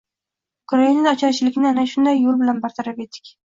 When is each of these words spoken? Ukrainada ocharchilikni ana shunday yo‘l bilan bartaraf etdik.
Ukrainada 0.69 1.13
ocharchilikni 1.17 1.71
ana 1.73 1.85
shunday 1.93 2.19
yo‘l 2.25 2.43
bilan 2.43 2.65
bartaraf 2.67 3.07
etdik. 3.09 3.33